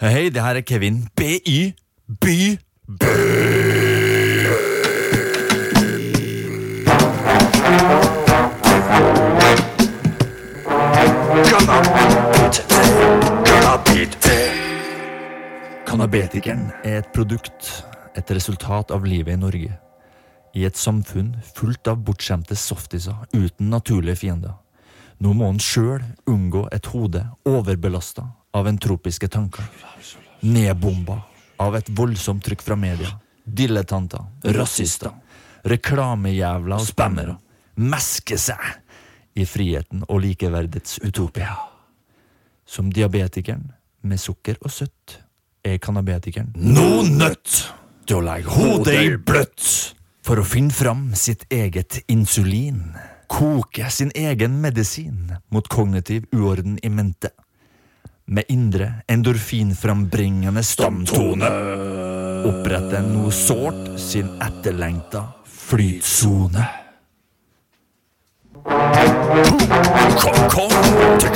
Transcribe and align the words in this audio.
Hei, 0.00 0.30
det 0.30 0.40
her 0.40 0.56
er 0.56 0.60
Kevin. 0.60 1.08
BY. 1.16 1.74
By. 2.20 2.58
Cannabetikeren 15.86 16.70
er 16.84 16.98
et 16.98 17.04
produkt, 17.12 17.84
et 18.16 18.30
resultat 18.30 18.90
av 18.90 19.04
livet 19.04 19.34
i 19.34 19.36
Norge. 19.36 19.76
I 20.54 20.64
et 20.64 20.76
samfunn 20.80 21.36
fullt 21.52 21.92
av 21.92 22.00
bortskjemte 22.00 22.56
softiser 22.56 23.20
uten 23.36 23.68
naturlige 23.68 24.16
fiender. 24.24 24.56
Nå 25.20 25.36
må 25.36 25.52
han 25.52 25.60
sjøl 25.60 26.00
unngå 26.24 26.70
et 26.72 26.88
hode 26.88 27.26
overbelasta 27.44 28.30
av 28.50 28.68
entropiske 28.68 29.28
tanker. 29.28 29.64
Nedbomba 30.40 31.20
av 31.60 31.76
et 31.76 31.88
voldsomt 31.88 32.44
trykk 32.44 32.62
fra 32.64 32.76
media. 32.76 33.12
Dilettanter, 33.44 34.24
rasister, 34.56 35.12
reklamejævler 35.68 36.78
og 36.78 36.86
spammere. 36.86 37.36
Meske 37.80 38.38
seg 38.40 38.62
i 39.38 39.46
friheten 39.48 40.04
og 40.08 40.22
likeverdets 40.24 40.98
utopia. 41.04 41.56
Som 42.66 42.92
diabetikeren 42.94 43.70
med 44.02 44.20
sukker 44.20 44.58
og 44.64 44.72
søtt 44.72 45.18
er 45.66 45.76
cannabetikeren 45.82 46.54
nå 46.56 47.02
nødt 47.04 47.56
til 48.08 48.16
å 48.16 48.24
legge 48.24 48.54
hodet 48.54 48.94
i 48.96 49.16
bløtt 49.16 49.66
for 50.24 50.40
å 50.40 50.46
finne 50.46 50.72
fram 50.74 51.10
sitt 51.18 51.44
eget 51.52 52.00
insulin. 52.08 52.94
Koke 53.30 53.90
sin 53.94 54.10
egen 54.18 54.56
medisin 54.62 55.34
mot 55.54 55.68
kognitiv 55.70 56.26
uorden 56.34 56.78
i 56.82 56.90
mente 56.90 57.30
med 58.30 58.44
indre 58.48 58.92
endorfinframbringende 59.10 60.62
stamtone. 60.62 61.50
Opprette 62.46 63.02
noe 63.02 63.32
sårt 63.34 63.98
sin 64.00 64.30
etterlengta 64.38 65.24
flytsone. 65.44 66.68
Kom, 70.20 70.38
kom 70.54 70.76
til 71.18 71.30